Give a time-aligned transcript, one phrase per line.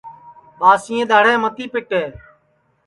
[0.59, 2.03] ٻاسئیں دؔاڑھیں متی پیٹے